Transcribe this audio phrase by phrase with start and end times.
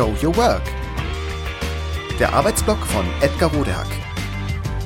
[0.00, 0.62] Show Your Work.
[2.18, 3.86] Der Arbeitsblock von Edgar Rodehack.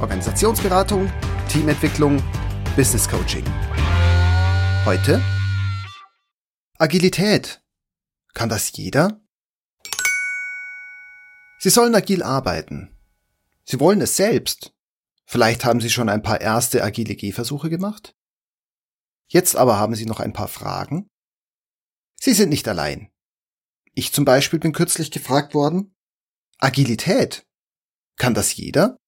[0.00, 1.08] Organisationsberatung,
[1.48, 2.20] Teamentwicklung,
[2.74, 3.44] Business Coaching.
[4.84, 5.22] Heute
[6.80, 7.62] Agilität.
[8.32, 9.20] Kann das jeder?
[11.60, 12.98] Sie sollen agil arbeiten.
[13.62, 14.74] Sie wollen es selbst.
[15.26, 18.16] Vielleicht haben Sie schon ein paar erste agile Gehversuche gemacht?
[19.28, 21.08] Jetzt aber haben Sie noch ein paar Fragen?
[22.18, 23.13] Sie sind nicht allein.
[23.96, 25.94] Ich zum Beispiel bin kürzlich gefragt worden,
[26.58, 27.46] Agilität.
[28.16, 28.98] Kann das jeder?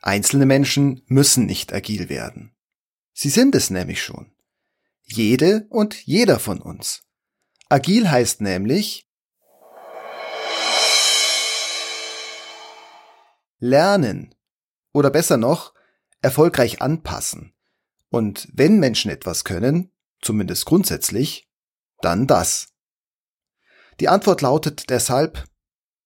[0.00, 2.54] Einzelne Menschen müssen nicht agil werden.
[3.12, 4.32] Sie sind es nämlich schon.
[5.02, 7.02] Jede und jeder von uns.
[7.68, 9.08] Agil heißt nämlich
[13.58, 14.34] lernen
[14.92, 15.74] oder besser noch
[16.20, 17.54] erfolgreich anpassen.
[18.08, 21.48] Und wenn Menschen etwas können, zumindest grundsätzlich,
[22.04, 22.68] dann das.
[24.00, 25.44] Die Antwort lautet deshalb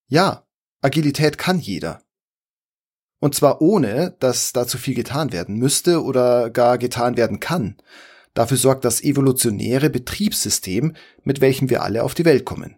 [0.08, 0.46] ja,
[0.82, 2.00] Agilität kann jeder.
[3.18, 7.76] Und zwar ohne, dass dazu viel getan werden müsste oder gar getan werden kann.
[8.34, 10.94] Dafür sorgt das evolutionäre Betriebssystem,
[11.24, 12.76] mit welchem wir alle auf die Welt kommen.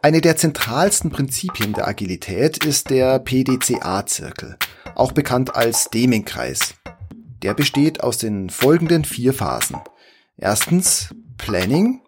[0.00, 4.56] Eine der zentralsten Prinzipien der Agilität ist der PDCA-Zirkel,
[4.94, 6.74] auch bekannt als Deming-Kreis.
[7.44, 9.76] Der besteht aus den folgenden vier Phasen.
[10.38, 12.00] Erstens Planning,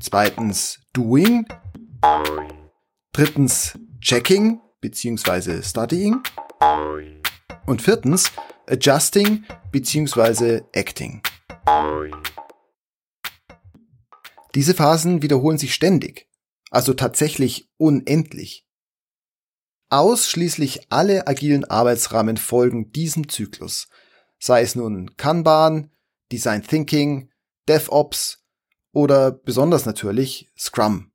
[0.00, 1.46] zweitens Doing,
[3.12, 5.62] drittens Checking bzw.
[5.62, 6.22] Studying
[7.66, 8.32] und viertens
[8.66, 10.62] Adjusting bzw.
[10.72, 11.20] Acting.
[14.54, 16.30] Diese Phasen wiederholen sich ständig,
[16.70, 18.67] also tatsächlich unendlich.
[19.90, 23.88] Ausschließlich alle agilen Arbeitsrahmen folgen diesem Zyklus,
[24.38, 25.90] sei es nun Kanban,
[26.30, 27.30] Design Thinking,
[27.68, 28.44] DevOps
[28.92, 31.10] oder besonders natürlich Scrum.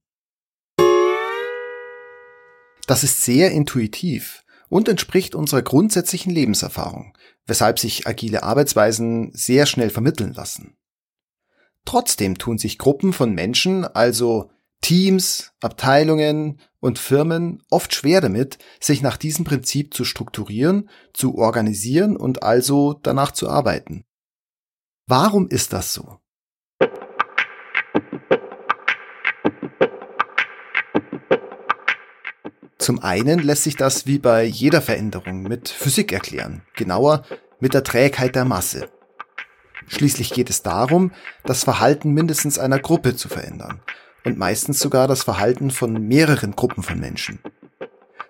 [2.88, 9.92] Das ist sehr intuitiv und entspricht unserer grundsätzlichen Lebenserfahrung, weshalb sich agile Arbeitsweisen sehr schnell
[9.92, 10.76] vermitteln lassen.
[11.86, 14.50] Trotzdem tun sich Gruppen von Menschen, also
[14.84, 22.18] Teams, Abteilungen und Firmen oft schwer damit, sich nach diesem Prinzip zu strukturieren, zu organisieren
[22.18, 24.04] und also danach zu arbeiten.
[25.08, 26.20] Warum ist das so?
[32.78, 37.24] Zum einen lässt sich das wie bei jeder Veränderung mit Physik erklären, genauer
[37.62, 38.90] mit der Trägheit der Masse.
[39.88, 41.14] Schließlich geht es darum,
[41.46, 43.82] das Verhalten mindestens einer Gruppe zu verändern
[44.26, 47.40] und meistens sogar das Verhalten von mehreren Gruppen von Menschen.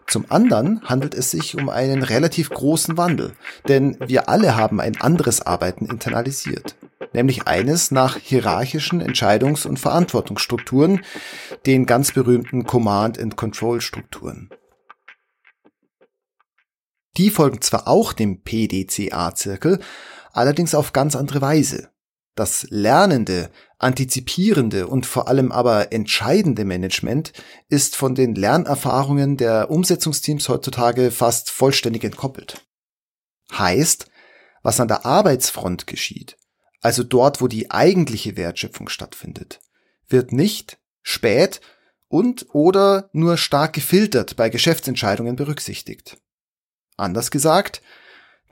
[0.07, 3.33] Zum anderen handelt es sich um einen relativ großen Wandel,
[3.67, 6.75] denn wir alle haben ein anderes Arbeiten internalisiert,
[7.13, 11.01] nämlich eines nach hierarchischen Entscheidungs- und Verantwortungsstrukturen,
[11.65, 14.49] den ganz berühmten Command-and-Control-Strukturen.
[17.17, 19.79] Die folgen zwar auch dem PDCA-Zirkel,
[20.31, 21.92] allerdings auf ganz andere Weise.
[22.35, 27.31] Das lernende, antizipierende und vor allem aber entscheidende Management
[27.69, 32.66] ist von den Lernerfahrungen der Umsetzungsteams heutzutage fast vollständig entkoppelt.
[33.51, 34.07] Heißt,
[34.63, 36.38] was an der Arbeitsfront geschieht,
[36.81, 39.59] also dort, wo die eigentliche Wertschöpfung stattfindet,
[40.07, 41.61] wird nicht spät
[42.07, 46.17] und oder nur stark gefiltert bei Geschäftsentscheidungen berücksichtigt.
[46.97, 47.81] Anders gesagt,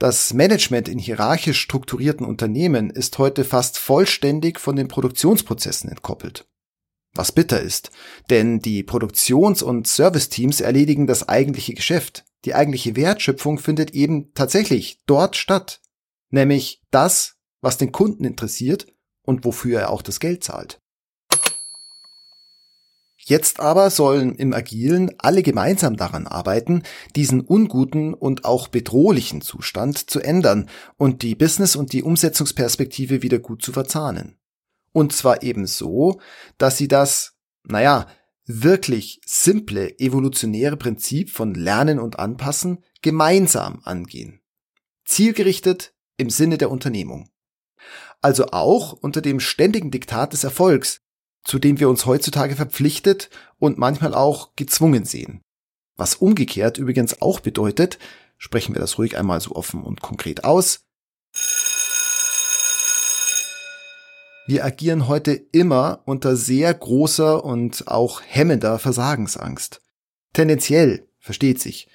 [0.02, 6.44] das Management in hierarchisch strukturierten Unternehmen ist heute fast vollständig von den Produktionsprozessen entkoppelt.
[7.14, 7.92] Was bitter ist,
[8.28, 12.24] denn die Produktions- und Serviceteams erledigen das eigentliche Geschäft.
[12.44, 15.80] Die eigentliche Wertschöpfung findet eben tatsächlich dort statt,
[16.30, 18.92] nämlich das, was den Kunden interessiert
[19.24, 20.81] und wofür er auch das Geld zahlt.
[23.24, 26.82] Jetzt aber sollen im Agilen alle gemeinsam daran arbeiten,
[27.14, 33.38] diesen unguten und auch bedrohlichen Zustand zu ändern und die Business- und die Umsetzungsperspektive wieder
[33.38, 34.38] gut zu verzahnen.
[34.92, 36.20] Und zwar eben so,
[36.58, 38.08] dass sie das, naja,
[38.44, 44.40] wirklich simple evolutionäre Prinzip von Lernen und Anpassen gemeinsam angehen.
[45.04, 47.30] Zielgerichtet im Sinne der Unternehmung.
[48.20, 51.00] Also auch unter dem ständigen Diktat des Erfolgs,
[51.44, 55.40] zu dem wir uns heutzutage verpflichtet und manchmal auch gezwungen sehen.
[55.96, 57.98] Was umgekehrt übrigens auch bedeutet,
[58.38, 60.80] sprechen wir das ruhig einmal so offen und konkret aus,
[64.46, 69.80] wir agieren heute immer unter sehr großer und auch hemmender Versagensangst.
[70.32, 71.88] Tendenziell, versteht sich.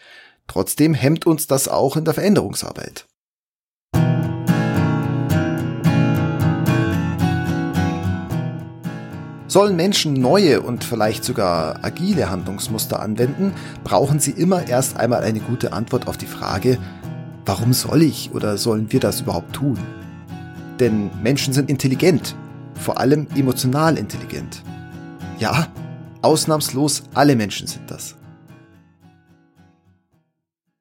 [0.47, 3.05] Trotzdem hemmt uns das auch in der Veränderungsarbeit.
[9.49, 13.53] Sollen Menschen neue und vielleicht sogar agile Handlungsmuster anwenden,
[13.85, 16.77] brauchen sie immer erst einmal eine gute Antwort auf die Frage,
[17.45, 19.79] warum soll ich oder sollen wir das überhaupt tun?
[20.81, 22.35] Denn Menschen sind intelligent,
[22.75, 24.63] vor allem emotional intelligent.
[25.39, 25.67] Ja,
[26.21, 28.15] ausnahmslos alle Menschen sind das.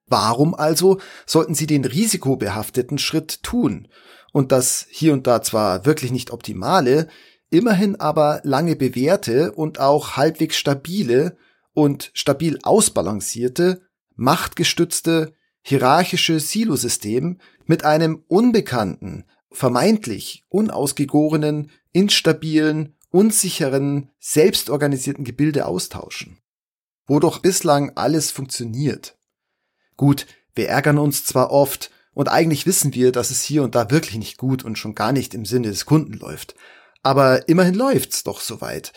[0.08, 3.86] Warum also sollten Sie den risikobehafteten Schritt tun
[4.32, 7.08] und das hier und da zwar wirklich nicht optimale,
[7.50, 11.36] immerhin aber lange bewährte und auch halbwegs stabile
[11.72, 13.82] und stabil ausbalancierte,
[14.14, 15.32] machtgestützte,
[15.62, 26.38] hierarchische Silosystem mit einem unbekannten, vermeintlich unausgegorenen, instabilen, unsicheren, selbstorganisierten Gebilde austauschen.
[27.06, 29.16] Wo doch bislang alles funktioniert.
[29.96, 33.90] Gut, wir ärgern uns zwar oft, und eigentlich wissen wir, dass es hier und da
[33.90, 36.54] wirklich nicht gut und schon gar nicht im Sinne des Kunden läuft.
[37.06, 38.92] Aber immerhin läuft's doch soweit.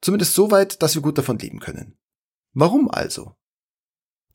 [0.00, 1.98] Zumindest so weit, dass wir gut davon leben können.
[2.52, 3.34] Warum also?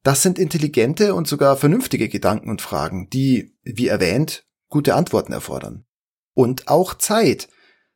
[0.04, 5.86] Das sind intelligente und sogar vernünftige Gedanken und Fragen, die, wie erwähnt, gute Antworten erfordern.
[6.34, 7.48] Und auch Zeit,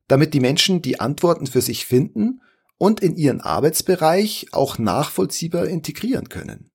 [0.07, 2.39] damit die Menschen die Antworten für sich finden
[2.77, 6.70] und in ihren Arbeitsbereich auch nachvollziehbar integrieren können.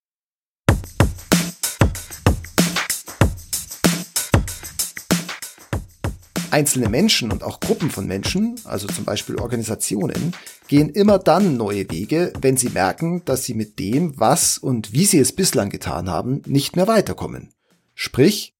[6.50, 10.32] Einzelne Menschen und auch Gruppen von Menschen, also zum Beispiel Organisationen,
[10.68, 15.06] gehen immer dann neue Wege, wenn sie merken, dass sie mit dem, was und wie
[15.06, 17.52] sie es bislang getan haben, nicht mehr weiterkommen.
[17.94, 18.54] Sprich,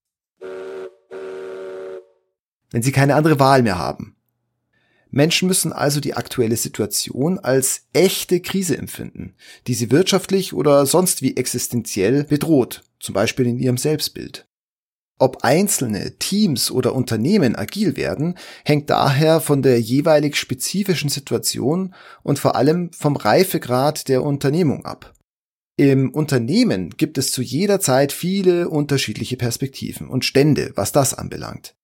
[2.70, 4.16] wenn sie keine andere Wahl mehr haben.
[5.10, 9.34] Menschen müssen also die aktuelle Situation als echte Krise empfinden,
[9.66, 14.46] die sie wirtschaftlich oder sonst wie existenziell bedroht, zum Beispiel in ihrem Selbstbild.
[15.18, 22.38] Ob einzelne Teams oder Unternehmen agil werden, hängt daher von der jeweilig spezifischen Situation und
[22.38, 25.14] vor allem vom Reifegrad der Unternehmung ab.
[25.78, 31.76] Im Unternehmen gibt es zu jeder Zeit viele unterschiedliche Perspektiven und Stände, was das anbelangt.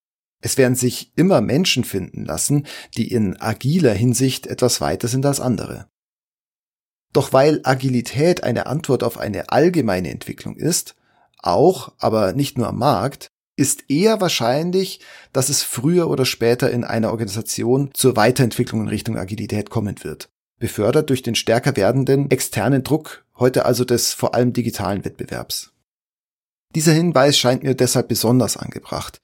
[0.43, 5.41] Es werden sich immer Menschen finden lassen, die in agiler Hinsicht etwas weiter sind als
[5.41, 5.89] andere.
[7.13, 10.97] Doch weil Agilität eine Antwort auf eine allgemeine Entwicklung ist,
[11.43, 15.01] auch, aber nicht nur am Markt, ist eher wahrscheinlich,
[15.33, 20.31] dass es früher oder später in einer Organisation zur Weiterentwicklung in Richtung Agilität kommen wird.
[20.59, 25.73] Befördert durch den stärker werdenden externen Druck, heute also des vor allem digitalen Wettbewerbs.
[26.75, 29.21] Dieser Hinweis scheint mir deshalb besonders angebracht.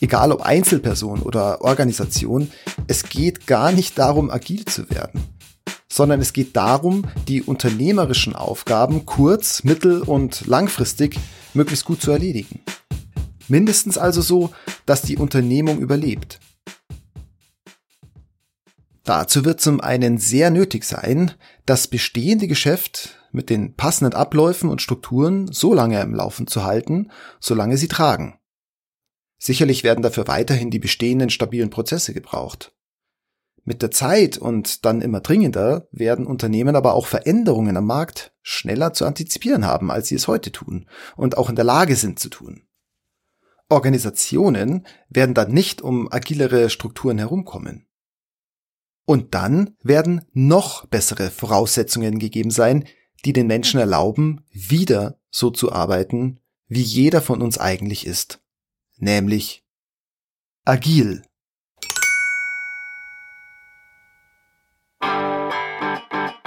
[0.00, 2.50] Egal ob Einzelperson oder Organisation,
[2.88, 5.33] es geht gar nicht darum, agil zu werden
[5.94, 11.20] sondern es geht darum, die unternehmerischen Aufgaben kurz-, mittel- und langfristig
[11.52, 12.62] möglichst gut zu erledigen.
[13.46, 14.50] Mindestens also so,
[14.86, 16.40] dass die Unternehmung überlebt.
[19.04, 21.30] Dazu wird zum einen sehr nötig sein,
[21.64, 27.12] das bestehende Geschäft mit den passenden Abläufen und Strukturen so lange im Laufen zu halten,
[27.38, 28.36] solange sie tragen.
[29.38, 32.72] Sicherlich werden dafür weiterhin die bestehenden stabilen Prozesse gebraucht.
[33.64, 38.92] Mit der Zeit und dann immer dringender werden Unternehmen aber auch Veränderungen am Markt schneller
[38.92, 42.28] zu antizipieren haben, als sie es heute tun und auch in der Lage sind zu
[42.28, 42.66] tun.
[43.70, 47.86] Organisationen werden dann nicht um agilere Strukturen herumkommen.
[49.06, 52.84] Und dann werden noch bessere Voraussetzungen gegeben sein,
[53.24, 58.42] die den Menschen erlauben, wieder so zu arbeiten, wie jeder von uns eigentlich ist.
[58.96, 59.66] Nämlich
[60.64, 61.22] agil.